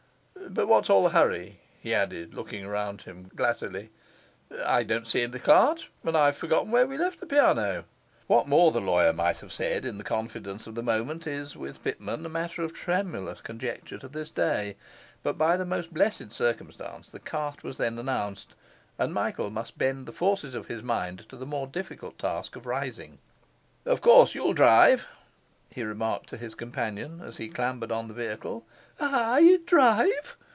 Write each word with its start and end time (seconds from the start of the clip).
But 0.49 0.67
what's 0.67 0.89
all 0.89 1.03
the 1.03 1.11
hurry?' 1.11 1.61
he 1.79 1.93
added, 1.93 2.33
looking 2.33 2.67
round 2.67 3.03
him 3.03 3.31
glassily. 3.33 3.89
'I 4.65 4.83
don't 4.83 5.07
see 5.07 5.25
the 5.25 5.39
cart, 5.39 5.87
and 6.03 6.17
I've 6.17 6.35
forgotten 6.35 6.71
where 6.71 6.85
we 6.87 6.97
left 6.97 7.21
the 7.21 7.25
piano.' 7.25 7.85
What 8.27 8.49
more 8.49 8.73
the 8.73 8.81
lawyer 8.81 9.13
might 9.13 9.37
have 9.37 9.53
said, 9.53 9.85
in 9.85 9.97
the 9.97 10.03
confidence 10.03 10.67
of 10.67 10.75
the 10.75 10.83
moment, 10.83 11.25
is 11.25 11.55
with 11.55 11.81
Pitman 11.81 12.25
a 12.25 12.29
matter 12.29 12.63
of 12.63 12.73
tremulous 12.73 13.39
conjecture 13.39 13.97
to 13.99 14.09
this 14.09 14.29
day; 14.29 14.75
but 15.23 15.37
by 15.37 15.55
the 15.55 15.63
most 15.65 15.93
blessed 15.93 16.33
circumstance 16.33 17.09
the 17.09 17.19
cart 17.19 17.63
was 17.63 17.77
then 17.77 17.97
announced, 17.97 18.53
and 18.99 19.13
Michael 19.13 19.51
must 19.51 19.77
bend 19.77 20.05
the 20.05 20.11
forces 20.11 20.53
of 20.53 20.67
his 20.67 20.83
mind 20.83 21.29
to 21.29 21.37
the 21.37 21.45
more 21.45 21.67
difficult 21.67 22.17
task 22.19 22.57
of 22.57 22.65
rising. 22.65 23.19
'Of 23.85 24.01
course 24.01 24.35
you'll 24.35 24.53
drive,' 24.53 25.07
he 25.69 25.83
remarked 25.83 26.27
to 26.27 26.35
his 26.35 26.53
companion, 26.53 27.21
as 27.21 27.37
he 27.37 27.47
clambered 27.47 27.93
on 27.93 28.09
the 28.09 28.13
vehicle. 28.13 28.65
'I 28.99 29.59
drive! 29.65 30.35